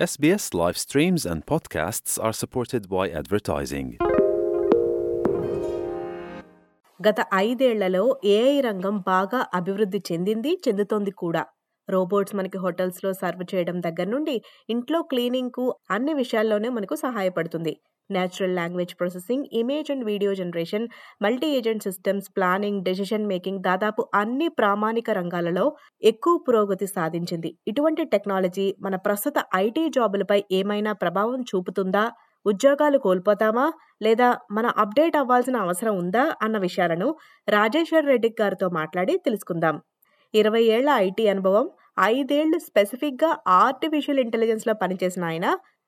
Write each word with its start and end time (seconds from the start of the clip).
SBS 0.00 0.54
live 0.54 0.78
streams 0.78 1.26
and 1.26 1.44
podcasts 1.44 2.18
are 2.18 2.32
supported 2.32 2.84
by 2.88 3.04
advertising. 3.20 3.88
గత 7.00 7.18
ఐదేళ్ళలో 7.38 8.02
AI 8.30 8.56
రంగం 8.60 8.96
బాగా 9.06 9.40
అభివృద్ధి 9.54 10.00
చెందింది 10.10 10.52
చెందుతోంది 10.66 11.12
కూడా 11.22 11.42
రోబోట్స్ 11.88 12.34
మనకి 12.34 12.58
హోటల్స్లో 12.58 13.12
సర్వ్ 13.12 13.44
చేయడం 13.54 13.76
దగ్గర 13.80 14.08
నుండి 14.08 14.36
ఇంట్లో 14.68 15.00
క్లీనింగ్కు 15.02 15.66
అన్ని 15.90 16.14
విషయాల్లోనే 16.14 16.68
మనకు 16.68 16.96
సహాయపడుతుంది 17.04 17.74
natural 18.10 18.56
language 18.56 18.94
processing 18.94 19.44
image 19.52 19.90
and 19.90 20.04
video 20.04 20.34
generation 20.34 20.88
multi 21.22 21.48
agent 21.58 21.82
systems 21.82 22.28
planning 22.36 22.82
decision 22.84 23.26
making 23.26 23.62
దాదాపు 23.62 24.08
అన్ని 24.14 24.48
ప్రామాణిక 24.48 25.10
రంగాలలో 25.10 25.64
ఎక్కువ 26.02 26.44
పురోగతి 26.48 26.86
సాధించింది. 26.86 27.58
ఇటువంటి 27.68 28.04
టెక్నాలజీ 28.04 28.76
మన 28.80 28.96
ప్రస్తుత 28.96 29.34
ఐటీ 29.54 29.88
జాబులపై 29.88 30.44
ఏమైనా 30.52 30.92
ప్రభావం 30.92 31.40
చూపుతుందా? 31.40 32.04
ఉద్యోగాలు 32.46 32.98
కోల్పోతామా? 32.98 33.72
లేదా 34.02 34.28
మన 34.50 34.66
అప్డేట్ 34.78 35.16
అవ్వాల్సిన 35.16 35.56
అవసరం 35.56 35.94
ఉందా? 35.98 36.24
అన్న 36.42 36.58
విషయాలను 36.58 37.08
రాజేశ్వర్ 37.48 38.06
రెడ్డి 38.06 38.30
గారితో 38.40 38.68
మాట్లాడి 38.68 39.16
తెలుసుకుందాం. 39.18 39.82
ఇరవై 40.34 40.62
ఏళ్ళ 40.62 40.90
ఐటీ 40.90 41.26
అనుభవం 41.28 41.66
ఐదేళ్ళు 42.00 42.58
స్పెసిఫిక్గా 42.58 43.30
ఆర్టిఫిషియల్ 43.46 44.20
ఇంటెలిజెన్స్లో 44.20 44.74
పనిచేసిన 44.74 45.24
ఆయన 45.24 45.46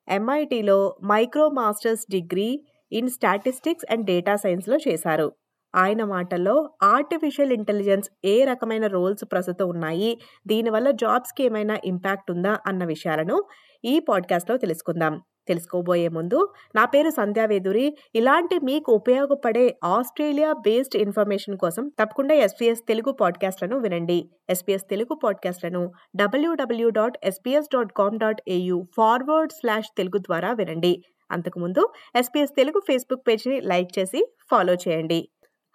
ఎంఐటిలో 0.09 0.97
micro 1.06 1.48
masters 1.48 2.06
degree 2.10 2.65
in 2.93 3.10
statistics 3.10 3.93
and 3.93 4.06
data 4.06 4.37
సైన్స్లో 4.37 4.79
చేశారు. 4.88 5.33
ఆయన 5.74 6.05
మాటల్లో 6.05 6.70
ఆర్టిఫిషియల్ 6.83 7.52
ఇంటెలిజెన్స్ 7.52 8.10
ఏ 8.24 8.45
రకమైన 8.45 8.87
రోల్స్ 8.87 9.24
ప్రస్తుతం 9.33 9.69
ఉన్నాయి? 9.69 10.19
దీనివల్ల 10.46 10.91
జాబ్స్కి 10.91 11.45
ఏమైనా 11.45 11.79
ఇంపాక్ట్ 11.84 12.30
ఉందా? 12.30 12.59
అన్న 12.66 12.84
విషయాలను 12.84 13.45
ఈ 13.84 13.98
పాడ్కాస్ట్లో 13.98 14.57
తెలుసుకుందాం. 14.57 15.23
తెలుసుకోబోయే 15.48 16.09
ముందు 16.09 16.52
నా 16.74 16.84
పేరు 16.84 17.10
సంధ్యావేదురి 17.10 17.96
ఇలాంటి 18.15 18.59
మీకు 18.65 18.93
ఉపయోగపడే 18.93 19.79
ఆస్ట్రేలియా 19.85 20.52
బేస్డ్ 20.52 20.96
ఇన్ఫర్మేషన్ 20.96 21.59
కోసం 21.59 21.93
తప్పకుండా 22.01 22.35
ఎస్పీఎస్ 22.35 22.80
తెలుగు 22.88 23.12
పాడ్కాస్ట్లను 23.12 23.79
వినండి. 23.79 24.30
SPS 24.51 24.82
Telugu 24.90 25.15
పాడ్కాస్ట్లను 25.15 25.93
W W 26.16 26.90
dot 26.90 27.18
SPS 27.24 27.68
dot 27.74 27.93
com 27.93 28.18
dot 28.18 28.43
AU 28.48 28.88
forward 28.96 29.52
slash 29.52 29.88
Telugu 29.96 30.18
ద్వారా 30.18 30.52
వినండి. 30.52 31.02
అంతకుముందు 31.30 31.88
ఎస్పీఎస్ 32.16 32.51
తెలుగు 32.57 32.80
ఫేస్బుక్ 32.88 33.29
పేజ్ని 33.29 33.60
లైక్ 33.60 33.98
చేసి 33.98 34.35
ఫాలో 34.51 34.74
చేయండి. 34.74 35.29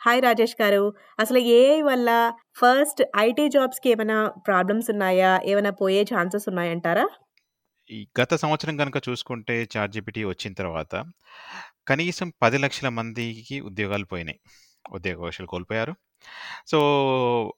హాయ్ 0.06 0.23
రాజేష్ 0.23 0.56
గారు. 0.62 0.94
అసలు 1.20 1.38
ఏఐ 1.38 1.82
వల్ల 1.82 2.34
ఫస్ట్ 2.56 3.04
ఐటీ 3.18 3.48
జాబ్స్కి 3.48 3.90
ఏమైనా 3.90 4.32
ప్రాబ్లమ్స్ 4.48 4.90
ఉన్నాయా? 4.90 5.42
ఏమైనా 5.45 5.70
పోయే 5.70 6.04
ఛాన్సెస్ 6.04 6.50
ఉన్నాయంటారా? 6.50 7.08
ఈ 7.90 8.08
గత 8.22 8.36
సంవత్సరం 8.36 8.78
కనుక 8.78 9.10
చూసుకుంటే 9.10 9.68
చాట్‌జీపీటీ 9.78 10.24
వచ్చిన 10.24 10.54
తర్వాత 10.54 10.94
కనీసం 11.88 12.34
పది 12.42 12.58
లక్షల 12.58 12.90
మందికి 12.90 13.60
ఉద్యోగాలు 13.62 14.06
పోయినాయి. 14.06 14.40
ఉద్యోగ 14.92 15.18
అవకాశాలు 15.18 15.48
కోల్పోయారు. 15.48 15.94
సో, 16.68 16.80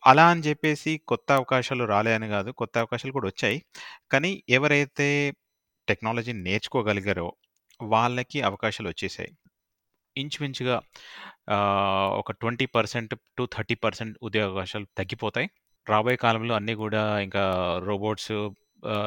అలా 0.08 0.28
అని 0.28 0.42
చెప్పేసి 0.42 0.98
కొత్త 1.08 1.32
అవకాశాలు 1.32 1.84
రాలే 1.86 2.14
అని 2.16 2.28
కొత్త 2.54 2.78
అవకాశాలు 2.78 3.14
కూడా 3.14 3.28
వచ్చాయి. 3.28 3.60
కానీ 4.12 4.44
ఎవరైతే 4.50 5.10
టెక్నాలజీ 5.88 6.34
నేర్చుకోగలిగారో 6.34 7.28
వాళ్ళకి 7.82 8.42
అవకాశాలు 8.42 8.90
వచ్చేసాయి 8.90 9.32
ఇంచుమించుగా 10.16 10.78
ఒక 12.20 12.32
20% 12.34 13.14
టు 13.38 13.44
30% 13.48 14.18
ఉద్యోగ 14.24 14.46
అవకాశాలు 14.50 14.88
తగ్గిపోతాయి. 14.98 15.50
రాబోయే 15.88 16.18
కాలంలో 16.18 16.56
అన్నీ 16.56 16.76
కూడా 16.76 17.20
ఇంకా 17.20 17.44
robots 17.80 18.32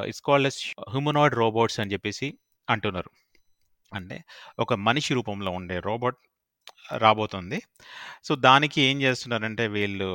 it's 0.07 0.23
called 0.23 0.47
as 0.47 0.61
humanoid 0.91 1.35
robots 1.35 1.81
అని 1.81 1.93
చెప్పేసి 1.93 2.29
అంటున్నారు. 2.69 3.11
అంటే 3.93 4.19
ఒక 4.59 4.75
మనిషి 4.75 5.15
రూపంలో 5.15 5.51
ఉండే 5.51 5.81
రోబోట్ 5.81 6.19
రాబోతుంది. 6.97 7.59
సో, 8.25 8.37
దానికి 8.37 8.81
ఏం 8.83 9.03
చేస్తున్నారంటే 9.03 9.69
వీళ్ళు 9.69 10.11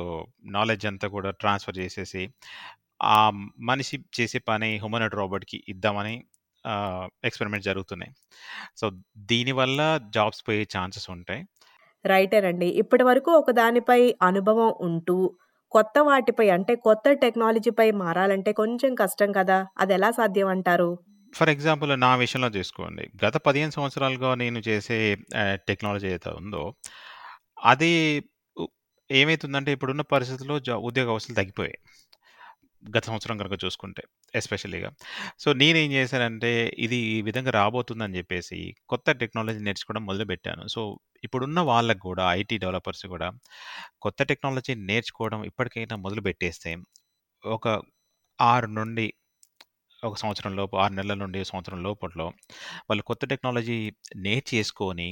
నాలెడ్జ్ 0.46 0.86
అంతా 0.86 1.08
కూడా 1.08 1.30
ట్రాన్స్‌ఫర్ 1.32 1.78
చేసేసి 1.78 2.22
ఆ 3.02 3.30
మనిషి 3.60 4.04
చేసే 4.20 4.38
పని 4.38 4.78
హ్యూమనాయిడ్ 4.78 5.14
రోబోట్‌కి 5.14 5.64
ఇద్దామని 5.68 6.14
ఎక్స్పెరిమెంట్ 7.24 7.64
జరుగుతున్నాయి. 7.64 8.12
సో, 8.76 8.86
దీనివల్ల 9.18 9.80
జాబ్స్ 10.10 10.48
పోయే 10.48 10.64
ఛాన్సెస్ 10.76 11.10
ఉంటాయి. 11.10 11.42
రైటేనండి. 12.04 12.66
ఇప్పటి 12.66 13.04
వరకు 13.04 13.30
ఒక 13.32 13.50
దానిపై 13.52 14.00
అనుభవం 14.22 14.74
ఉంటూ, 14.80 15.16
కొత్త 15.72 15.98
వాటిపై 16.04 16.46
అంటే 16.50 16.74
కొత్త 16.84 17.12
టెక్నాలజీపై 17.22 17.88
మారాలంటే 18.00 18.52
కొంచెం 18.54 18.92
కష్టం 19.00 19.30
కదా! 19.32 19.58
అది 19.78 19.94
ఎలా 19.94 20.10
సాధ్యం 20.18 20.48
అంటారు? 20.54 20.90
ఫర్ 21.32 21.50
ఎగ్జాంపుల్ 21.52 21.90
నా 22.02 22.10
విషయంలో 22.22 22.50
చూసుకోండి 22.54 23.04
గత 23.22 23.36
15 23.46 23.74
సంవత్సరాలుగా 23.76 24.30
నేను 24.42 24.60
చేసే 24.68 24.98
టెక్నాలజీ 25.68 26.06
ఏదైతే 26.10 26.30
ఉందో, 26.40 26.62
అది 27.64 27.92
ఏమవుతుందంటే 29.10 29.20
ఏమైతుందంటే 29.20 29.70
ఇప్పుడున్న 29.76 30.02
పరిస్థితుల్లో 30.12 30.56
ఉద్యోగ 30.88 31.08
అవసరాలు 31.14 31.36
తగ్గిపోయాయి. 31.40 31.78
గత 32.82 33.02
సంవత్సరం 33.04 33.36
కనుక 33.38 33.64
చూసుకుంటే 33.64 34.02
ఎస్పెషల్లీగా. 34.34 34.90
సో, 35.38 35.52
నేనేం 35.52 35.92
చేశానంటే 35.92 36.50
ఇది 36.78 36.96
ఈ 36.96 37.22
విధంగా 37.22 37.50
రాబోతుందని 37.50 38.18
చెప్పేసి 38.18 38.58
కొత్త 38.88 39.10
టెక్నాలజీ 39.12 39.58
నేర్చుకోవడం 39.58 40.04
మొదలుపెట్టాను. 40.06 40.64
సో, 40.68 40.82
ఇప్పుడున్న 41.24 41.60
వాళ్ళకు 41.60 42.00
కూడా 42.00 42.24
ఐటీ 42.32 42.58
డెవలపర్స్ 42.58 43.06
కూడా 43.06 43.28
కొత్త 44.00 44.22
టెక్నాలజీ 44.22 44.74
నేర్చుకోవడం 44.90 45.44
ఇప్పటికైనా 45.44 45.96
మొదలుపెట్టేస్తే 45.96 46.72
ఒక 47.44 47.68
ఆరు 48.38 48.66
నుండి 48.66 49.06
ఒక 50.02 50.16
సంవత్సరం 50.16 50.52
లోపు 50.56 50.76
ఆరు 50.76 50.92
నెలల 50.92 51.14
నుండి 51.14 51.44
సంవత్సరం 51.44 51.82
లోపట్లో 51.82 52.26
వాళ్ళు 52.90 53.02
కొత్త 53.02 53.24
టెక్నాలజీ 53.24 53.78
నేర్చేసుకొని 54.16 55.08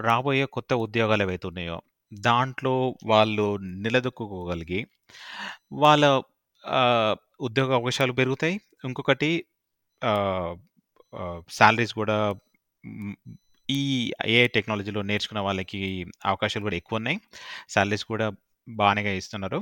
రాబోయే 0.00 0.44
కొత్త 0.46 0.74
ఉద్యోగాలు 0.74 1.22
ఏవైతే 1.22 1.46
ఉన్నాయో 1.48 1.78
దాంట్లో 2.12 2.74
వాళ్ళు 3.06 3.46
నిలదొక్కుకోగలిగి 3.82 4.80
వాళ్ళ 5.72 6.04
ఉద్యోగ 7.40 7.72
అవకాశాలు 7.72 8.12
పెరుగుతాయి. 8.12 8.56
ఇంకొకటి 8.84 9.30
ఆహ్, 10.02 10.54
ఆహ్, 11.12 11.42
సాలరీస్ 11.50 11.98
గూడా 11.98 12.16
హ్మ్, 12.84 13.14
ఈ 13.68 13.80
ఏఐ 14.26 14.46
టెక్నాలజీలో 14.46 15.02
నేర్చుకున్న 15.02 15.40
వాళ్ళకి 15.40 15.80
అవకాశాలు 16.24 16.64
గూడా 16.64 16.76
ఎక్కువున్నాయి. 16.76 17.18
సాలరీస్ 17.68 18.04
కూడా 18.04 18.26
బానేగా 18.68 19.10
ఇస్తున్నారు. 19.12 19.60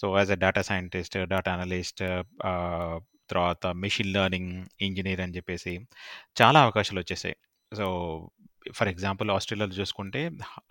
So, 0.00 0.18
as 0.18 0.30
a 0.30 0.36
data 0.36 0.62
scientist, 0.62 1.18
data 1.26 1.54
analyst 1.54 2.02
ah, 2.44 2.98
తర్వాత 3.30 3.66
మెషిన్ 3.76 4.12
లెర్నింగ్ 4.12 4.52
ఇంజినీర్ 4.80 5.20
అని 5.20 5.32
జెప్పేసి 5.32 5.74
చాలా 6.40 6.60
అవకాశాలొచ్చేసాయి. 6.62 7.36
సో, 7.72 7.86
ఫర్ 8.74 8.88
ఎగ్జాంపుల్ 8.88 9.30
ఆస్ట్రేలియాలో 9.30 9.72
చూసుకుంటే 9.72 10.20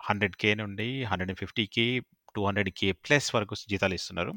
హండ్రెడ్ 0.02 0.36
100,000 0.36 0.60
నుండి 0.62 0.88
150,000 1.04 1.86
200,000 2.34 2.70
ప్లస్ 3.04 3.28
వరకు 3.34 3.54
జీతాలిస్తున్నారు. 3.66 4.34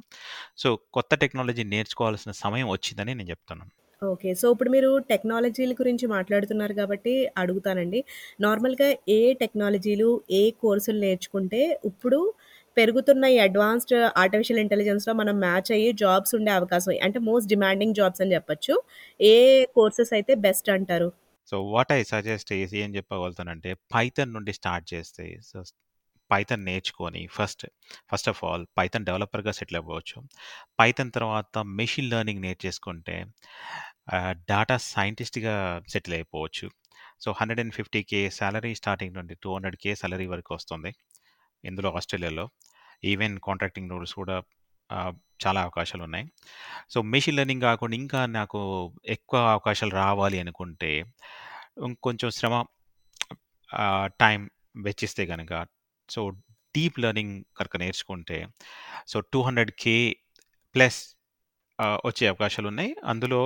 సో, 0.58 0.70
కొత్త 0.94 1.14
టెక్నాలజీ 1.24 1.66
నేర్చుకోవాల్సిన 1.74 2.34
సమయం 2.44 2.70
వచ్చిందని 2.70 3.14
నేను 3.14 3.30
జెప్తున్నాను. 3.32 3.74
ఓకే. 4.02 4.30
సో, 4.34 4.46
ఇప్పుడు 4.54 4.70
మీరు 4.70 4.90
టెక్నాలజీల 5.10 5.74
గురించి 5.74 6.06
మాట్లాడుతున్నారు 6.08 6.74
గాబట్టి 6.74 7.14
అడుగుతానండి. 7.38 8.00
నార్మల్‌గా 8.42 8.88
ఏ 9.10 9.20
టెక్నాలజీలు, 9.42 10.10
ఏ 10.32 10.52
కోర్సులు 10.62 11.00
నేర్చుకుంటే 11.00 11.62
ఇప్పుడు 11.86 12.20
పెరుగుతున్న 12.78 13.26
ఈ 13.34 13.40
అడ్వాన్స్డ్ 13.40 13.94
ఆర్టిఫిషియల్ 14.22 14.62
ఇంటెలిజెన్స్‌లో 14.64 15.14
మనం 15.14 15.36
మ్యాచ్ 15.40 15.72
అయ్యి 15.72 15.90
జాబ్స్ 16.02 16.34
ఉండే 16.38 16.52
అవకాశం 16.54 16.94
అంటే 17.08 17.20
మోస్ట్ 17.28 17.52
డిమాండింగ్ 17.54 17.98
జాబ్స్ 18.00 18.24
అని 18.24 18.34
జెప్పొచ్చు. 18.34 18.76
ఏ 19.28 19.36
కోర్సెస్ 19.78 20.14
అయితే 20.18 20.36
బెస్ట్ 20.46 20.70
అంటారు? 20.78 21.10
సో, 21.48 21.56
వాట్ 21.72 21.92
ఐ 21.94 22.02
సజెస్ట్ 22.10 22.52
ఏం 22.80 22.90
చెప్పగలుగుతానంటే 22.98 23.72
పైథాన్ 23.94 24.34
నుండి 24.36 24.54
స్టార్ట్ 24.60 24.86
చేస్తే 24.94 25.26
సో, 25.50 25.58
పైథాన్ 26.32 26.64
నేర్చుకొని 26.66 27.22
first 27.34 27.64
first 28.12 28.30
of 28.32 28.42
all 28.46 28.64
Python 28.78 29.06
డెవలపర్‌గా 29.06 29.52
settle 29.52 29.78
అవ్వచ్చు. 29.82 30.18
పైథాన్ 30.80 31.12
తర్వాత 31.12 31.56
మెషిన్ 31.80 32.10
లెర్నింగ్ 32.12 32.42
నేర్చేసుకుంటే 32.42 33.16
డాటా 34.12 34.22
డేటా 34.50 34.78
సైంటిస్ట్‌గా 34.88 35.56
సెటిల్ 35.94 36.16
అయిపోవచ్చు. 36.18 36.66
సో, 37.22 37.30
150,000 37.34 38.02
సాలరీ 38.40 38.74
స్టార్టింగ్ 38.82 39.16
నుండి 39.20 39.36
200,000 39.38 39.96
సాలరీ 40.02 40.28
వరకు 40.34 40.52
వస్తుంది. 40.56 40.92
ఇందులో 41.64 41.90
ఆస్ట్రేలియాలో. 41.98 42.46
ఈవెన్ 43.04 43.36
కాంట్రాక్టింగ్ 43.48 43.92
రూల్స్ 43.94 44.16
కూడా 44.22 44.38
చాలా 45.40 45.60
అవకాశాలు 45.66 46.04
ఉన్నాయి 46.08 46.26
సో, 46.94 47.00
మెషిన్ 47.14 47.38
లెర్నింగ్ 47.38 47.66
కాకుండా 47.70 47.96
ఇంకా 47.98 48.22
నాకు 48.38 48.60
ఎక్కువ 49.16 49.40
అవకాశాలు 49.54 49.94
రావాలి 50.04 50.38
అనుకుంటే 50.44 50.92
కొంచెం 52.04 52.30
శ్రమ 52.32 52.56
టైం 54.22 54.42
వెచ్చిస్తే 54.86 55.24
కనుక 55.26 55.54
సో, 56.10 56.22
డీప్ 56.76 56.98
లెర్నింగ్ 57.00 57.36
కనుక 57.58 57.76
నేర్చుకుంటే 57.78 58.38
సో, 59.08 59.18
200,000 59.28 59.98
ప్లస్ 60.76 61.02
వచ్చే 62.06 62.26
అవకాశాలు 62.28 62.68
ఉన్నాయి 62.70 62.92
అందులో 63.06 63.40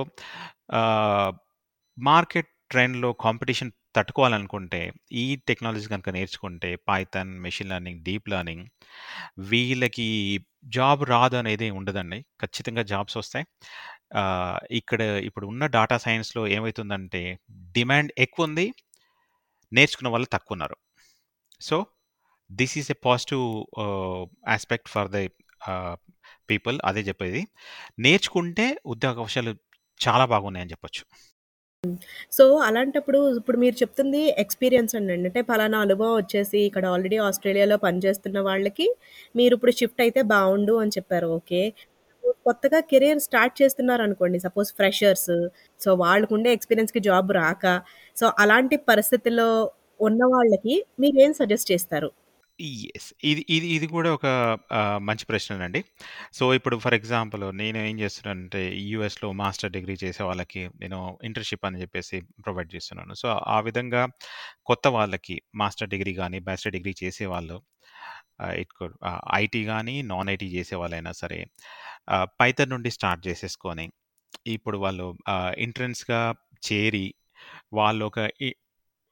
మార్కెట్ 1.98 2.50
ట్రెండ్‌లో 2.70 3.10
కాంపిటీషన్ 3.22 3.70
తట్టుకోవాలనుకుంటే 3.96 4.80
ఈ 5.14 5.36
టెక్నాలజీ 5.48 5.86
కనుక 5.86 6.08
నేర్చుకుంటే 6.10 6.70
Python, 6.88 7.32
machine 7.40 7.70
learning, 7.70 8.00
deep 8.02 8.28
learning 8.28 8.64
వీళ్ళకి 9.50 10.08
జాబ్ 10.76 11.02
రాదు 11.10 11.36
అనేది 11.36 11.68
ఉండదండి. 11.72 12.20
ఖచ్చితంగా 12.42 12.82
జాబ్స్ 12.84 13.16
వస్తాయి. 13.16 13.46
ఇక్కడ 14.72 15.00
ఇప్పుడు 15.28 15.46
ఉన్న 15.46 15.64
డాటా 15.76 15.96
సైన్స్‌లో 15.98 16.42
ఏమవుతుందంటే 16.48 17.22
డిమాండ్ 17.72 18.12
ఎక్కువ 18.18 18.48
ఉంది 18.48 18.66
నేర్చుకున్న 19.72 20.08
వాళ్ళు 20.08 20.28
తక్కువున్నారు. 20.34 20.76
So, 21.60 21.76
this 22.50 22.74
is 22.80 22.90
a 22.90 22.98
positive 23.04 23.44
aspect 24.54 24.90
for 24.94 25.10
the 25.10 25.18
people 26.48 26.76
అదే 26.88 27.02
చెప్పేది 27.08 27.42
నేర్చుకుంటే 28.04 28.66
ఉద్యోగ 28.92 29.14
అవకాశాలు 29.16 29.52
చాలా 30.00 30.24
బాగున్నాయని 30.32 30.72
చెప్పొచ్చు 30.74 31.02
సో, 32.32 32.44
అలాంటప్పుడు 32.66 33.18
ఇప్పుడు 33.38 33.58
మీరు 33.62 33.76
చెప్తుంది 33.80 34.20
ఎక్స్‌పీరియన్స్ 34.42 34.94
అండి 34.98 35.12
అంటే 35.20 35.40
పలానా 35.50 35.78
అనుభవం 35.86 36.14
వచ్చేసి 36.18 36.58
ఇక్కడ 36.68 36.84
ఆల్రెడీ 36.92 37.18
ఆస్ట్రేలియాలో 37.26 37.76
పనిచేస్తున్న 37.84 38.38
వాళ్ళకి 38.48 38.86
మీరు 39.34 39.54
ఇప్పుడు 39.56 39.74
షిఫ్ట్ 39.80 40.02
అయితే 40.04 40.22
బాగుండు 40.32 40.74
అని 40.82 40.94
చెప్పారు. 40.96 41.28
ఓకే. 41.38 41.62
కొత్తగా 42.46 42.78
కెరియర్ 42.90 43.20
స్టార్ట్ 43.26 43.54
చేస్తున్నారు 43.60 44.02
అనుకోండి 44.06 44.38
సపోజ్ 44.40 44.70
ఫ్రెషర్స్. 44.78 45.30
సో, 45.80 45.88
వాళ్ళకుండే 46.02 46.50
ఎక్స్‌పీరియన్స్‌కి 46.56 47.02
జాబ్ 47.08 47.30
రాక, 47.38 47.64
సో, 48.16 48.26
అలాంటి 48.44 48.78
పరిస్థితుల్లో 48.90 49.48
ఉన్న 50.00 50.22
వాళ్ళకి 50.34 50.74
మీరేం 51.02 51.32
సజెస్ట్ 51.40 51.70
చేస్తారు? 51.72 52.10
యెస్. 52.58 53.08
ఇది 53.24 53.42
ఇది 53.48 53.66
ఇది 53.74 53.86
కూడా 53.92 54.10
ఒక 54.16 54.26
ఆహ్, 54.78 54.98
మంచి 55.08 55.24
ప్రశ్ననండి 55.28 55.80
సో, 56.32 56.44
ఇప్పుడు 56.58 56.76
ఫర్ 56.84 56.96
ఎగ్జాంపుల్ 56.98 57.44
నేను 57.60 57.78
ఏం 57.84 57.96
చేస్తున్నానంటే 58.02 58.60
యూఎస్‌లో 58.88 59.28
మాస్టర్ 59.40 59.72
డిగ్రీ 59.76 59.96
చేసే 60.02 60.22
వాళ్ళకి 60.28 60.62
నేను 60.82 60.98
ఇంటర్న్‌షిప్ 61.28 61.66
అని 61.68 61.80
చెప్పేసి 61.82 62.16
ప్రొవైడ్ 62.44 62.70
చేస్తున్నాను. 62.74 63.14
సో, 63.22 63.26
ఆ 63.48 63.60
విధంగా 63.68 64.02
కొత్త 64.64 64.86
వాళ్ళకి 64.96 65.36
మాస్టర్ 65.62 65.92
డిగ్రీ 65.94 66.14
గాని, 66.20 66.40
బ్యాచిలర్ 66.48 66.76
డిగ్రీ 66.78 66.94
చేసేవాళ్ళు 67.02 67.58
ah, 68.42 68.56
it 68.62 68.74
could 68.78 68.96
ah, 69.10 69.22
IT 69.40 69.62
గాని, 69.70 69.96
నాన్ 70.12 70.30
ఐటీ 70.34 70.48
చేసేవాళ్ళైనా 70.56 71.12
సరే 71.22 71.40
ఆహ్, 72.14 72.28
పైథాన్ 72.40 72.72
నుండి 72.74 72.92
స్టార్ట్ 72.98 73.22
చేసేసుకొని 73.28 73.86
ఇప్పుడు 74.56 74.78
వాళ్ళు 74.80 75.06
ఆహ్, 75.34 75.52
చేరి 76.64 77.06
వాళ్ళు 77.74 78.04
ఒక 78.06 78.18
ఇ 78.42 78.50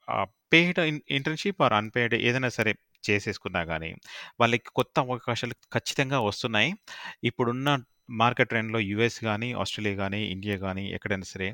ఆహ్, 0.07 0.27
paid 0.53 0.79
in 0.85 0.99
internship 1.15 1.61
or 1.65 1.75
unpaid 1.77 2.15
ఏదైనా 2.27 2.51
సరే 2.57 2.73
చేసేసుకున్నా 3.03 3.61
కానీ 3.65 3.91
వాళ్ళకి 4.39 4.69
కొత్త 4.75 4.95
అవకాశాలు 5.05 5.55
ఖచ్చితంగా 5.73 6.19
వస్తున్నాయి. 6.27 6.71
ఇప్పుడున్న 7.23 7.69
మార్కెట్ 8.17 8.51
ట్రెండ్‌లో 8.51 8.79
యూఎస్ 8.89 9.19
కానీ 9.25 9.49
ఆస్ట్రేలియా 9.61 9.95
కానీ 10.03 10.21
ఇండియా 10.35 10.57
కానీ 10.59 10.85
ఎక్కడైనా 10.97 11.27
సరే 11.33 11.49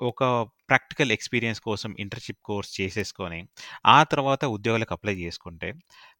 ఒక 0.00 0.24
ప్రాక్టికల్ 0.68 1.12
ఎక్స్‌పీరియన్స్ 1.12 1.60
కోసం 1.62 1.90
ఇంటర్న్‌షిప్ 1.98 2.42
కోర్స్ 2.44 2.70
చేసేసుకొని, 2.78 3.40
ఆ 3.88 3.98
తర్వాత 4.12 4.42
ఉద్యోగాలకు 4.56 4.94
అప్లై 4.96 5.16
చేసుకుంటే 5.20 5.70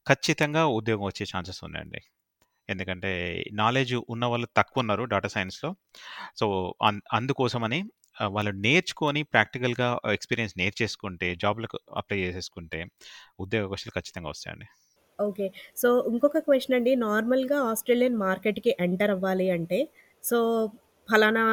ఖచ్చితంగా 0.07 0.63
ఉద్యోగం 0.79 1.05
వచ్చే 1.09 1.25
ఛాన్సెస్ 1.33 1.61
ఉన్నాయండి. 1.67 2.01
ఎందుకంటే 2.69 3.11
నాలెడ్జ్ 3.53 3.95
ఉన్న 4.09 4.25
వాళ్ళు 4.25 4.47
తక్కువ 4.57 4.81
ఉన్నారు 4.81 5.05
డాటా 5.05 5.29
సైన్స్‌లో. 5.29 5.71
సో, 6.35 6.47
అన్ 6.83 7.01
అందుకోసమని 7.13 7.81
వాళ్ళు 8.31 8.51
నేర్చుకొని 8.61 9.23
ప్రాక్టికల్‌గా 9.33 9.87
ఎక్స్‌పీరియన్స్ 10.13 10.55
నేర్చేసుకుంటే 10.57 11.29
జాబ్‌లకు 11.43 11.79
అప్లై 11.95 12.19
చేసేసుకుంటే 12.19 12.81
ఉద్యోగ 13.39 13.63
అవకాశాలు 13.63 13.95
ఖచ్చితంగా 13.97 14.29
వస్తాయండి. 14.29 14.67
ఓకే. 15.19 15.45
సో, 15.77 15.87
ఇంకొక 16.09 16.39
క్వెషన్ 16.45 16.75
అండి. 16.75 16.91
నార్మల్‌గా 17.03 17.57
ఆస్ట్రేలియన్ 17.71 18.17
మార్కెట్‌కి 18.21 18.71
ఎంటర్ 18.79 19.13
అవ్వాలి 19.15 19.47
అంటే, 19.51 19.79
సో, 20.23 20.37
ఫలానా 21.09 21.45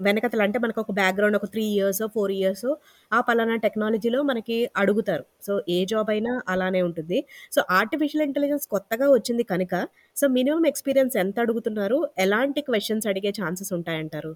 వెనకతల 0.00 0.42
అంటే 0.42 0.58
ఒక 0.78 0.90
బ్యాక్‌గ్రౌండ్ 0.90 1.36
ఒక 1.36 1.44
త్రీ 1.44 1.64
ఇయర్స్ 1.64 2.02
ఫోర్ 2.06 2.32
ఇయర్స్ 2.32 2.66
ఆ 3.12 3.20
పలానా 3.20 3.56
టెక్నాలజీలో 3.56 4.22
మనకి 4.22 4.70
అడుగుతారు. 4.76 5.24
సో, 5.42 5.62
ఏ 5.68 5.84
జాబ్ 5.84 6.10
అయినా 6.10 6.42
అలానే 6.48 6.82
ఉంటుంది. 6.82 7.18
సో, 7.52 7.62
ఆర్టిఫిషియల్ 7.70 8.26
ఇంటెలిజెన్స్ 8.26 8.66
కొత్తగా 8.68 9.10
వచ్చింది 9.12 9.42
కనుక, 9.44 9.74
సో, 10.16 10.28
మినిమమ్ 10.28 10.66
ఎక్స్‌పీరియన్స్ 10.66 11.16
ఎంత 11.16 11.40
అడుగుతున్నారు? 11.40 12.10
ఎలాంటి 12.18 12.60
క్వశ్చన్స్ 12.60 13.06
అడిగే 13.06 13.32
ఛాన్సెస్ 13.42 13.72
ఉంటాయంటారు? 13.72 14.34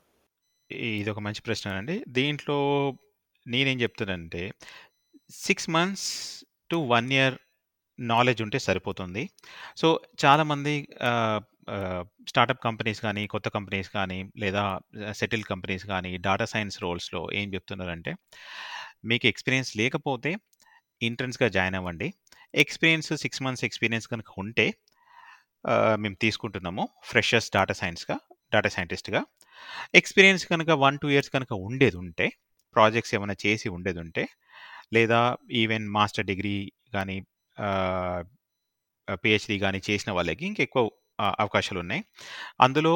ఒక 1.11 1.19
మంచి 1.19 1.43
ప్రశ్న 1.43 1.71
అండి 1.71 2.05
దీంట్లో 2.09 2.59
నేనేం 3.47 3.81
చెప్తానంటే 3.81 4.43
six 5.31 5.71
months 5.71 6.09
to 6.71 6.77
one 6.77 7.13
year 7.13 7.37
knowledge 7.99 8.43
ఉంటే 8.43 8.59
సరిపోతుంది. 8.59 9.31
సో, 9.77 9.89
చాలామంది 10.25 10.75
స్టార్టప్ 12.31 12.63
కంపెనీస్ 12.65 13.01
కానీ 13.03 13.23
కొత్త 13.27 13.49
కంపెనీస్ 13.57 13.89
కానీ 13.91 14.19
లేదా 14.39 14.65
సెటిల్ 15.21 15.45
కంపెనీస్ 15.51 15.85
కానీ 15.93 16.13
డాటా 16.27 16.47
సైన్స్ 16.53 16.77
రోల్స్‌లో 16.85 17.23
ఏం 17.35 17.49
చెప్తున్నారంటే, 17.55 18.13
మీకు 19.11 19.27
ఎక్స్‌పీరియన్స్ 19.33 19.71
లేకపోతే 19.79 20.33
ఇంటర్న్స్‌గా 21.01 21.49
జాయిన్ 21.57 21.79
అవ్వండి. 21.81 22.09
ఎక్స్‌పీరియన్స్ 22.55 23.11
సిక్స్ 23.25 23.43
మంత్స్ 23.47 23.65
ఎక్స్‌పీరియన్స్ 23.65 24.09
కనుక 24.13 24.31
ఉంటే 24.45 24.67
మేము 26.05 26.17
తీసుకుంటున్నాము. 26.25 26.85
ఫ్రెషర్స్ 27.11 27.51
డాటా 27.57 27.75
సైన్స్‌గా, 27.83 28.17
డాటా 28.53 28.71
సైంటిస్ట్‌గా. 28.77 29.23
ఎక్స్‌పీరియన్స్ 30.01 30.45
కనుక 30.53 30.71
1, 30.81 30.99
2 30.99 31.11
ఇయర్స్ 31.15 31.33
కనుక 31.37 31.53
ఉండేది 31.69 31.99
ఉంటే 32.05 32.29
ప్రాజెక్ట్స్ 32.77 33.15
ఏమైనా 33.17 33.37
చేసి 33.45 33.69
ఉండేది 33.77 34.01
ఉంటే 34.05 34.25
లేదా 34.97 35.21
ఈవెన్ 35.63 35.87
మాస్టర్ 35.97 36.29
డిగ్రీ 36.31 36.57
కానీ 36.95 37.17
పిహెచ్డి 39.25 39.57
కానీ 39.65 39.79
చేసిన 39.89 40.11
వాళ్ళకి 40.13 40.45
ఇంకెక్కువ 40.49 40.85
అవకాశాలు 41.19 41.43
అవకాశాలున్నాయి. 41.45 42.03
అందులో 42.61 42.93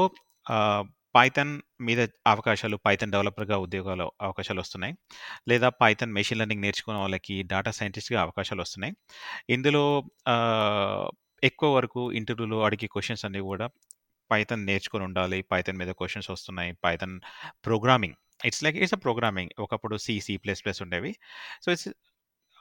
ఆహ్, 0.47 0.85
పైథాన్ 1.15 1.53
మీద 1.83 2.01
అవకాశాలు 2.27 2.77
పైథాన్ 2.87 3.13
డెవలపర్‌గా 3.15 3.57
ఉద్యోగాలు 3.65 4.07
అవకాశాలొస్తున్నాయి. 4.23 4.95
లేదా 5.49 5.69
పైథాన్ 5.83 6.13
మెషిన్ 6.13 6.41
లెర్నింగ్ 6.41 6.65
నేర్చుకున్న 6.67 6.99
వాళ్ళకి 7.01 7.37
డాటా 7.53 7.73
సైంటిస్ట్‌గా 7.79 8.21
అవకాశాలొస్తున్నాయి. 8.27 8.95
ఇందులో 9.51 9.85
ఆహ్, 10.35 11.09
ఎక్కువ 11.43 11.71
వరకు 11.77 12.03
ఇంటర్వ్యూలో 12.19 12.59
అడిగే 12.67 12.89
క్వెషన్స్ 12.95 13.25
అన్నీ 13.27 13.43
గూడా 13.47 13.69
పైథాన్ 14.31 14.65
నేర్చుకొని 14.67 15.05
ఉండాలి. 15.07 15.41
పైథాన్ 15.53 15.79
మీద 15.79 15.93
క్వెషన్స్ 15.99 16.31
వస్తున్నాయి. 16.33 16.73
Python 16.85 17.17
programming 17.67 18.17
it's 18.45 18.63
like 18.65 18.77
it's 18.81 18.95
a 18.95 19.03
programming. 19.05 19.53
ఒకప్పుడు 19.65 19.97
సి, 20.05 20.15
సి 20.23 20.35
ప్లస్ 20.45 20.63
ప్లస్ 20.65 20.81
ఉండేవి. 20.85 21.13
సో, 21.63 21.71
ఇట్స్ 21.73 21.89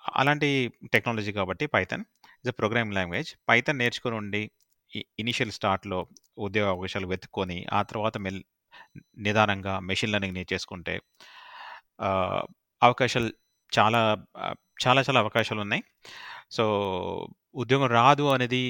అలాంటి 0.04 0.50
టెక్నాలజీ 0.94 1.32
కాబట్టి 1.36 1.66
Python 1.74 2.04
it's 2.36 2.52
a 2.54 2.60
programming 2.60 2.96
language. 2.98 3.30
Python 3.50 3.80
నేర్చుకొని 3.82 4.18
ఉండి 4.22 4.44
ఇనిషియల్ 5.20 5.52
స్టార్ట్‌లో 5.52 6.00
ఉద్యోగ 6.40 6.68
అవకాశాలు 6.70 7.08
వెతుక్కొని, 7.08 7.60
ఆ 7.74 7.82
తర్వాత 7.84 8.18
మెల్ 8.20 8.42
నిదానంగా 9.20 9.74
మెషిన్ 9.90 10.14
లెర్నింగ్ 10.14 10.36
నేర్చేసుకుంటే 10.36 10.96
అవకాశాలు 12.82 13.30
చాలా 13.72 14.02
చాలా 14.84 15.02
చాలా 15.02 15.20
అవకాశాలు 15.20 15.62
ఉన్నాయి 15.62 15.84
సో, 16.52 16.64
ఉద్యోగం 17.56 17.90
రాదు 18.00 18.26
అనేది 18.36 18.62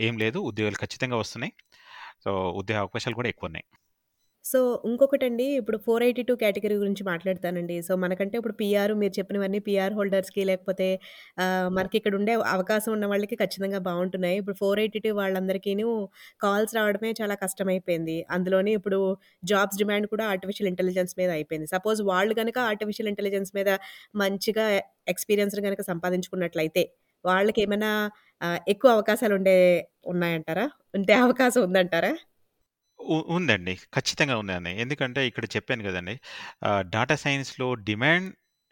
ఏం 0.00 0.14
లేదు. 0.18 0.38
ఉద్యోగాలు 0.50 0.78
ఖచ్చితంగా 0.84 1.16
వస్తున్నాయి. 1.16 1.52
సో, 2.24 2.30
ఉద్యోగ 2.60 2.78
అవకాశాలు 2.80 3.16
కూడా 3.16 3.30
ఎక్కువ 3.30 3.50
ఉన్నాయి 3.50 3.66
సో, 4.44 4.58
ఇంకొకటండి 4.88 5.46
ఇప్పుడు 5.58 5.78
482 5.86 6.04
కేటగరీ 6.42 6.76
గురించి 6.78 7.02
మాట్లాడతానండి. 7.08 7.74
సో, 7.86 7.92
మనకంటే 8.02 8.34
ఇప్పుడు 8.40 8.54
పీఆర్ 8.60 8.92
మీరు 9.00 9.14
చెప్పినవన్నీ 9.18 9.60
పీఆర్ 9.66 9.94
హోల్డర్స్‌కి 9.98 10.42
లేకపోతే 10.50 10.86
ఆహ్, 11.38 11.68
మనకిక్కడ 11.76 12.14
ఉండే 12.20 12.34
అవకాశం 12.54 12.90
ఉన్న 12.96 13.06
వాళ్ళకి 13.12 13.36
ఖచ్చితంగా 13.42 13.80
బావుంటున్నాయి. 13.88 14.36
ఇప్పుడు 14.42 14.56
482 14.62 14.86
వాళ్ళందరికీను 15.20 15.86
కాల్స్ 16.42 16.72
రావడమే 16.78 17.10
చాలా 17.20 17.36
కష్టమైపోయింది. 17.44 18.16
అందులోని 18.36 18.72
ఇప్పుడు 18.78 19.00
జాబ్స్ 19.50 19.78
డిమాండ్ 19.82 20.08
కూడా 20.08 20.26
ఆర్టిఫిషియల్ 20.32 20.70
ఇంటెలిజెన్స్ 20.72 21.14
మీద 21.20 21.30
అయిపోయింది. 21.36 21.68
సపోజ్ 21.74 22.00
వాళ్ళు 22.10 22.34
గనక 22.40 22.58
ఆర్టిఫిషియల్ 22.70 23.10
ఇంటెలిజెన్స్ 23.12 23.52
మీద 23.58 23.70
మంచిగా 24.16 24.66
ఎక్స్‌పీరియన్స్‌ని 25.08 25.64
గనక 25.68 25.82
సంపాదించుకున్నట్లయితే 25.90 26.84
వాళ్ళకేమైనా 27.24 27.92
ఆహ్, 28.40 28.60
ఎక్కువ 28.68 28.90
అవకాశాలుండే 28.96 29.56
ఉన్నాయంటారా? 30.06 30.66
ఉండే 30.94 31.14
అవకాశం 31.24 31.60
ఉందంటారా? 31.66 32.12
ఉ 33.10 33.26
ఉందండి. 33.36 33.74
ఖచ్చితంగా 33.94 34.34
ఉందండి. 34.42 34.72
ఎందుకంటే 34.82 35.20
ఇక్కడ 35.30 35.44
చెప్పాను 35.54 35.82
కదండి 35.88 36.14
ఆహ్, 36.68 36.82
డాటా 36.94 37.16
సైన్స్‌లో 37.24 37.68
డిమాండ్ 37.88 38.28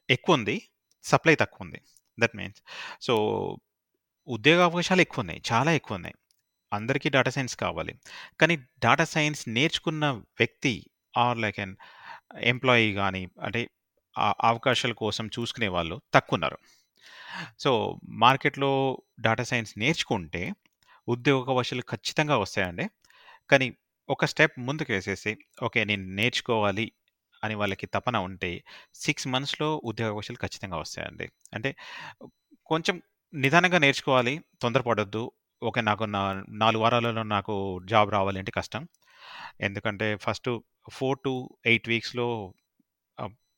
ఎక్కువుంది. 0.09 0.57
సప్లై 1.05 1.35
తక్కువుంది. 1.37 1.81
దట్ 2.19 2.35
మీన్స్ 2.37 2.61
సో, 3.01 3.15
ఉద్యోగ 4.29 4.61
అవకాశాలు 4.67 5.03
ఎక్కువున్నాయి. 5.05 5.41
చాలా 5.51 5.71
ఎక్కువున్నాయి. 5.79 6.17
అందరికీ 6.73 7.09
డాటా 7.11 7.31
సైన్స్ 7.31 7.57
కావాలి. 7.63 7.93
కానీ 8.41 8.55
డాటా 8.85 9.07
సైన్స్ 9.13 9.43
నేర్చుకున్న 9.51 10.05
వ్యక్తి 10.41 10.75
ఆర్ 11.15 11.39
లైక్ 11.39 11.59
ఎన్ 11.61 11.75
ఎంప్లాయీ 12.51 12.91
గాని 12.99 13.23
అంటే 13.47 13.63
ఆ 14.17 14.29
అవకాశాల 14.45 14.95
కోసం 15.03 15.27
చూసుకునే 15.37 15.69
వాళ్ళు 15.75 15.97
తక్కువున్నారు. 16.15 16.59
సో, 17.59 17.71
మార్కెట్‌లో 18.23 18.73
డాటా 19.21 19.45
సైన్స్ 19.45 19.73
నేర్చుకుంటే 19.79 20.43
ఉద్యోగ 21.09 21.43
అవకాశాలు 21.47 21.85
ఖచ్చితంగా 21.93 22.37
వస్తాయండి. 22.39 22.87
కానీ 23.51 23.69
ఒక 24.09 24.25
స్టెప్ 24.25 24.55
ముందుకేసేసి 24.67 25.33
ఓకే. 25.63 25.81
నేను 25.85 26.05
నేర్చుకోవాలి 26.19 26.87
అని 27.43 27.55
వాళ్ళకి 27.55 27.87
తపన 27.95 28.17
ఉంటే 28.29 28.51
సిక్స్ 29.03 29.27
మంత్స్‌లో 29.35 29.69
ఉద్యోగ 29.91 30.09
అవకాశాలు 30.11 30.41
ఖచ్చితంగా 30.45 30.79
వస్తాయండి. 30.79 31.27
అంటే 31.55 31.71
కొంచెం 32.71 32.97
నిదానంగా 33.33 33.79
నేర్చుకోవాలి. 33.79 34.35
తొందరపడొద్దు. 34.63 35.23
ఓకే. 35.63 35.81
నాకు 35.83 36.05
నా 36.17 36.23
నాలుగు 36.63 36.83
వారాలలో 36.85 37.25
నాకు 37.35 37.55
జాబ్ 37.93 38.11
రావాలి 38.17 38.39
అంటే 38.43 38.53
కష్టం. 38.59 38.83
ఎందుకంటే 39.63 40.09
ఫస్ట్ 40.25 40.51
ఫోర్ 40.97 41.19
టు 41.25 41.35
ఎయిట్ 41.67 41.89
వీక్స్‌లో 41.93 42.29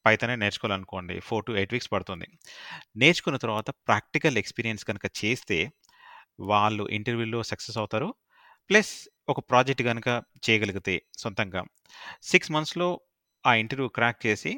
పైతనే 0.04 0.35
నేర్చుకోవాలనుకోండి 0.37 1.14
నేర్చుకోవాలనుకోండి. 1.14 1.14
4-8 1.28 1.73
వీక్స్ 1.75 1.90
పడుతుంది. 1.95 2.26
నేర్చుకున్న 2.97 3.38
తర్వాత 3.45 3.69
ప్రాక్టికల్ 3.88 4.38
ఎక్స్‌పీరియన్స్ 4.42 4.85
కనుక 4.88 5.07
చేస్తే 5.21 5.59
వాళ్ళు 6.50 6.85
ఇంటర్వ్యూలో 6.99 7.40
సక్సెస్ 7.50 7.78
అవుతారు. 7.83 8.09
ప్లస్ 8.70 8.92
ఒక 9.28 9.40
ప్రాజెక్ట్ 9.50 9.82
గనుక 9.82 10.08
చేయగలిగితే 10.46 10.92
సొంతంగా 11.18 11.60
6 12.30 12.50
మంత్స్‌లో 12.50 12.88
ఆ 13.44 13.52
ఇంటర్వ్యూ 13.54 13.88
క్రాక్ 13.88 14.20
చేసి 14.26 14.52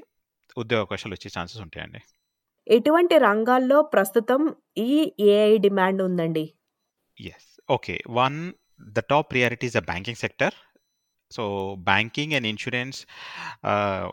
ఉద్యోగ 0.57 0.81
అవకాశాలు 0.81 1.15
వచ్చే 1.15 1.29
ఛాన్సెస్ 1.37 1.63
ఉంటాయండి. 1.63 2.01
ఎటువంటి 2.67 3.15
రంగాల్లో 3.19 3.83
ప్రస్తుతం 3.95 4.43
ఈ 4.85 4.91
ఏఐ 5.31 5.55
డిమాండ్ 5.59 6.03
ఉందండి? 6.03 6.45
Yes. 7.19 7.49
Okay. 7.69 7.95
One 8.13 8.39
the 8.93 9.01
top 9.09 9.31
priority 9.31 9.67
is 9.67 9.77
the 9.77 9.83
banking 9.85 10.17
sector. 10.17 10.55
So, 11.33 11.43
banking 11.85 12.35
and 12.35 12.49
ah, 13.67 14.11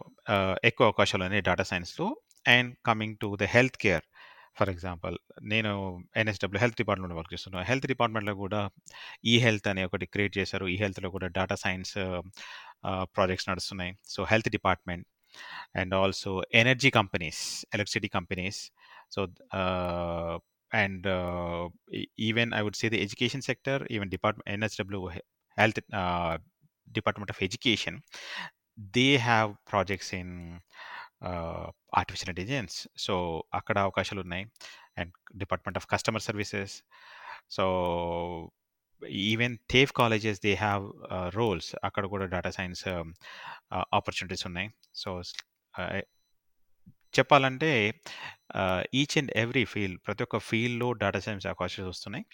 ఎక్కువ 0.63 0.86
అవకాశాలున్నాయి 0.86 1.41
డేటా 1.41 1.63
సైన్స్‌లో. 1.63 2.08
And 2.50 2.72
coming 2.86 3.18
to 3.18 3.29
the 3.36 3.48
health 3.56 3.77
care 3.77 4.06
for 4.58 4.70
example 4.70 5.15
నేను 5.44 5.72
ఎన్ఎస్‌డబ్ల్యూ 6.15 6.60
హెల్త్ 6.60 6.77
డిపార్ట్మెంట్‌లో 6.77 7.18
వర్క్ 7.20 7.34
చేస్తున్నాను 7.34 7.65
హెల్త్ 7.65 7.88
డిపార్ట్మెంట్‌లో 7.88 8.34
కూడా 8.36 8.62
ఈ 9.25 9.36
హెల్త్ 9.39 9.68
అనే 9.68 9.84
ఒకటి 9.84 10.06
క్రియేట్ 10.06 10.36
చేశారు. 10.38 10.65
ఈ 10.68 10.75
హెల్త్‌లో 10.77 11.10
కూడా 11.12 11.27
డేటా 11.38 11.56
సైన్స్ 11.65 11.94
ప్రాజెక్ట్స్ 13.15 13.50
నడుస్తున్నాయి. 13.50 13.94
So, 14.08 14.20
health 14.24 14.50
department 14.50 15.06
and 15.75 15.94
also 15.96 16.32
energy 16.53 16.91
companies, 16.91 17.41
electricity 17.74 18.10
companies. 18.18 18.62
So, 19.12 19.22
and 20.72 21.08
even 22.22 22.51
I 22.53 22.62
would 22.62 22.79
say 22.82 22.89
the 22.89 23.00
education 23.06 23.44
sector, 23.50 23.84
even 23.91 24.12
department 24.15 24.50
NSW 24.58 25.01
health 25.58 25.82
department 26.88 27.32
of 27.34 27.41
education 27.44 27.98
they 28.94 29.08
have 29.27 29.50
projects 29.72 30.13
in 30.13 30.34
artificial 31.24 32.30
intelligence. 32.30 32.88
So, 32.98 33.44
అక్కడ 33.54 33.78
అవకాశాలు 33.78 34.22
ఉన్నాయి 34.22 34.46
and 34.98 35.14
department 35.38 35.78
of 35.78 35.88
customer 35.88 36.22
services. 36.22 36.84
So, 37.52 37.66
even 39.10 39.58
the 39.72 39.92
colleges 39.94 40.42
they 40.42 40.54
have 40.54 40.86
roles 41.36 41.76
అక్కడ 41.84 42.06
కూడా 42.06 42.26
data 42.26 42.50
science 42.50 42.88
opportunities 43.74 44.46
ఉన్నాయి. 44.48 44.70
So, 44.96 45.22
చెప్పాలంటే 47.20 47.72
each 48.94 49.18
and 49.18 49.32
every 49.36 49.66
field 49.66 50.00
ప్రతి 50.08 50.24
ఒక్క 50.24 50.38
ఫీల్డ్‌లో 50.38 50.94
డేటా 50.94 51.20
సైన్స్ 51.20 51.48
అవకాశాలు 51.48 51.88
వస్తున్నాయి. 51.88 52.26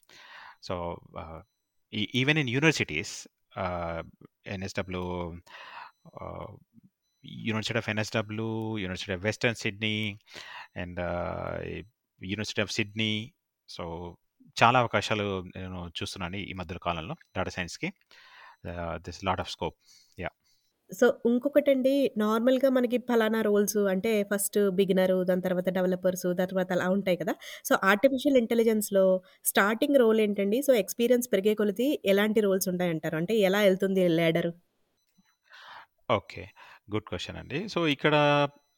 సో, 0.64 1.00
ఈ 1.94 2.08
even 2.16 2.38
in 2.38 2.50
universities 2.50 3.28
NSW 4.48 5.04
university 7.48 7.78
of 7.78 7.90
NSW, 7.90 8.50
university 8.78 9.14
of 9.14 9.24
western 9.24 9.56
Sydney 9.56 9.96
and 10.76 11.02
university 12.22 12.62
of 12.62 12.72
Sydney. 12.72 13.12
So, 13.70 13.84
చాలా 14.58 14.80
అవకాశాలు 14.80 15.26
నేను 15.56 15.80
చూస్తున్నాను 16.00 16.38
ఈ 16.44 16.54
మధ్య 16.54 16.80
కాలంలో 16.82 17.16
డేటా 17.38 17.52
సైన్స్‌కి. 17.52 17.90
This 19.06 19.22
lot 19.26 19.40
of 19.40 19.52
scope. 19.52 19.78
Yeah! 20.18 20.36
So, 20.92 21.06
ఇంకొకటండి 21.26 21.94
నార్మల్‌గా 22.18 22.70
మనకి 22.70 22.98
పలానా 23.08 23.42
రోల్స్ 23.42 23.78
అంటే 23.94 24.24
ఫస్ట్ 24.24 24.58
బిగినరు, 24.72 25.24
దాని 25.24 25.42
తర్వాత 25.42 25.70
డెవలపర్సు, 25.70 26.30
తర్వాత 26.42 26.70
అలా 26.72 26.88
ఉంటాయి 26.90 27.18
కదా! 27.18 27.34
సో, 27.66 27.74
ఆర్టిఫిషియల్ 27.84 28.38
ఇంటెలిజెన్స్‌లో 28.38 29.06
స్టార్టింగ్ 29.46 30.00
రోల్ 30.00 30.22
ఏంటండి? 30.22 30.62
సో, 30.62 30.74
ఎక్స్‌పీరియన్స్ 30.76 31.30
పెరిగే 31.34 31.56
కొలది 31.56 31.90
ఎలాంటి 32.06 32.42
రోల్స్ 32.42 32.70
ఉంటాయంటారు? 32.74 33.18
అంటే 33.18 33.36
ఎలా 33.50 33.62
ఎళ్తుంది 33.64 34.06
లాడరు? 34.18 34.54
ఓకే. 36.10 36.44
గుడ్ 36.94 37.04
క్వశ్చన్ 37.04 37.38
అండి. 37.38 37.70
సో, 37.70 37.88
ఇక్కడ 37.88 38.16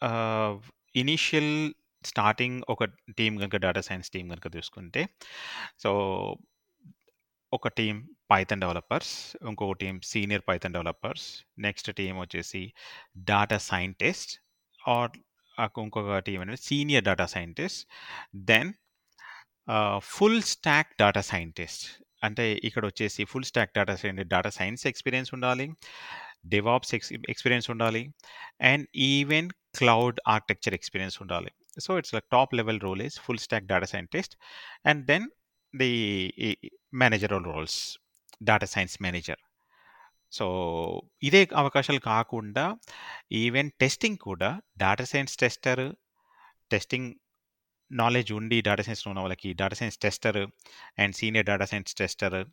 ఆహ్, 0.03 0.69
ఇనీషియల్ 0.95 1.73
స్టార్టింగ్ 2.05 2.63
ఒక 2.69 2.83
టీమ్ 3.17 3.39
గనుక 3.39 3.55
డేటా 3.55 3.81
సైన్స్ 3.81 4.09
టీమ్ 4.09 4.31
గనుక 4.31 4.47
తీసుకుంటే, 4.47 5.07
సో, 5.79 5.91
ఒక 7.53 7.67
టీమ్ 7.67 8.07
పైథాన్ 8.31 8.61
డెవలపర్స్, 8.61 9.37
ఇంకొక 9.47 9.71
team 9.77 10.01
senior 10.01 10.41
Python 10.47 10.73
developers, 10.73 11.43
next 11.59 11.93
team 11.93 12.17
వచ్చేసి 12.19 12.73
డేటా 13.17 13.57
సైంటిస్ట్ 13.57 14.41
ఆర్ 14.87 15.11
ఆహ్, 15.59 15.79
ఇంకొక 15.79 16.17
టీమ్ 16.17 16.41
అనేది 16.41 16.61
senior 16.61 17.03
data 17.03 17.25
scientist. 17.25 17.87
Then 18.35 18.73
ah, 19.69 19.99
full 19.99 20.41
stack 20.41 20.87
data 21.01 21.21
scientist. 21.21 22.03
అంటే 22.23 22.59
ఇక్కడొచ్చేసి 22.63 23.25
full 23.25 23.43
stack 23.43 23.71
data 23.77 23.95
sign 23.95 24.17
data 24.17 24.49
science 24.49 24.87
experience 24.87 25.33
ఉండాలి. 25.33 25.69
డివాప్స్ 26.49 26.95
ఎక్స్ 26.95 27.13
ఎక్స్‌పీరియన్స్ 27.13 27.69
ఉండాలి. 27.69 28.13
And 28.61 28.87
even 28.95 29.49
cloud 29.77 30.19
architecture 30.27 30.73
experience 30.73 31.21
ఉండాలి. 31.21 31.51
So, 31.79 31.97
it's 31.97 32.13
like 32.13 32.25
top 32.31 32.55
level 32.55 32.81
role 32.81 33.01
is 33.01 33.19
full 33.19 33.37
stack 33.37 33.65
data 33.65 33.85
scientist. 33.85 34.35
And 34.85 35.05
then 35.05 35.29
the 35.75 35.87
ఈ 36.39 36.55
managerial 36.93 37.45
roles. 37.45 37.97
Data 38.43 38.65
science 38.65 39.01
manager. 39.01 39.39
So, 40.31 40.45
ఇదే 41.23 41.47
అవకాశాలు 41.55 41.99
కాకుండా 41.99 42.77
even 43.31 43.71
testing 43.81 44.17
కూడా 44.17 44.61
data 44.77 45.03
science 45.03 45.37
tester, 45.37 45.95
testing 46.71 47.13
knowledge 47.91 48.31
ఉండి 48.31 48.61
data 48.61 48.83
సైన్స్‌లో 48.83 49.11
ఉన్న 49.11 49.21
వాళ్ళకి 49.21 49.53
data 49.53 49.75
science 49.75 49.97
tester 49.97 50.37
and 50.99 51.15
senior 51.15 51.45
data 51.45 51.65
science 51.65 51.95
tester 51.95 52.49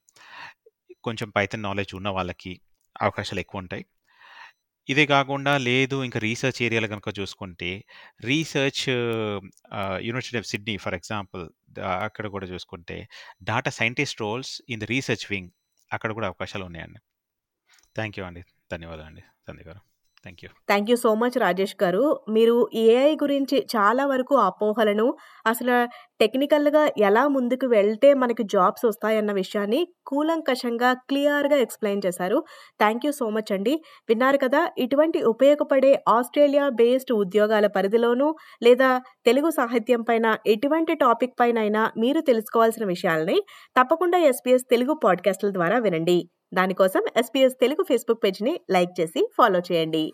కొంచెం 1.04 1.30
పైథన్ 1.30 1.62
నాలెడ్జ్ 1.62 1.94
ఉన్న 1.94 2.08
వాళ్ళకి 2.08 2.60
అవకాశాలు 3.02 3.40
ఎక్కువ 3.40 3.58
ఉంటాయి 3.58 3.86
ఇదే 4.88 5.06
కాకుండా 5.06 5.58
లేదు 5.58 6.04
ఇంకా 6.04 6.18
రీసెర్చ్ 6.18 6.62
ఏరియాలో 6.62 6.88
కనుక 6.88 7.20
చూసుకుంటే 7.20 7.84
research 8.20 8.88
university 10.00 10.38
of 10.38 10.46
Sydney 10.46 10.76
for 10.76 10.94
example 10.94 11.48
అక్కడ 11.80 12.26
కూడా 12.26 12.46
చూసుకుంటే 12.46 13.08
data 13.42 13.70
scientist 13.70 14.20
roles 14.20 14.62
in 14.68 14.80
the 14.80 14.84
research 14.84 15.26
wing 15.30 15.50
అక్కడ 15.92 16.12
కూడా 16.12 16.26
అవకాశాలు 16.26 16.64
ఉన్నాయండి. 16.64 17.00
థ్యాంక్ 17.96 18.18
యూ 18.18 18.24
అండి. 18.24 18.44
ధన్యవాదాలండి 18.72 19.22
సందీప్ 19.48 19.68
గారు. 19.68 19.93
Thank 20.24 20.42
you. 20.44 20.48
Thank 20.68 20.90
you 20.90 20.96
so 20.96 21.10
much 21.20 21.36
Rajesh 21.38 21.74
గారు. 21.82 22.02
మీరు 22.28 22.54
ఏఐ 22.84 23.10
గురించి 23.22 23.56
చాలా 23.74 24.04
వరకు 24.06 24.34
అపోహలను, 24.44 25.06
అసలు 25.46 25.76
టెక్నికల్‌గా 26.20 26.82
ఎలా 27.08 27.24
ముందుకు 27.28 27.66
వెళ్తే 27.68 28.08
మనకి 28.14 28.44
జాబ్స్ 28.52 28.84
వస్తాయన్న 28.86 29.32
విషయాన్ని 29.38 29.80
కూలంకషంగా, 30.06 30.90
క్లియర్‌గా 31.04 31.56
ఎక్స్‌ప్లెయిన్ 31.64 32.04
చేశారు. 32.06 32.38
థ్యాంక్ 32.80 33.04
యూ 33.06 33.12
సో 33.12 33.28
మచ్ 33.30 33.52
అండి. 33.52 33.74
విన్నారు 34.08 34.38
కదా! 34.38 34.62
ఇటువంటి 34.78 35.20
ఉపయోగపడే 35.32 35.92
ఆస్ట్రేలియా 36.08 36.66
బేస్డ్ 36.74 37.12
ఉద్యోగాల 37.16 37.66
పరిధిలోనూ, 37.76 38.28
లేదా 38.62 38.90
తెలుగు 39.26 39.50
సాహిత్యం 39.58 40.02
పైన 40.02 40.22
ఎటువంటి 40.46 40.94
టాపిక్ 41.04 41.36
పైనైనా 41.40 41.84
మీరు 41.98 42.22
తెలుసుకోవాల్సిన 42.26 42.84
విషయాలని 42.86 43.38
తప్పకుండా 43.76 44.20
ఎస్పీఎస్ 44.26 44.66
తెలుగు 44.70 44.94
పాడ్‌కాస్ట్‌ల 45.04 45.50
ద్వారా 45.54 45.78
వినండి. 45.80 46.18
దానికోసం 46.52 47.02
ఎస్పీఎస్ 47.16 47.56
తెలుగు 47.60 47.82
ఫేస్‌బుక్ 47.82 48.22
పేజ్‌ని 48.24 48.60
లైక్ 48.70 48.92
చేసి 49.00 49.22
ఫాలో 49.36 49.60
చేయండి. 49.72 50.04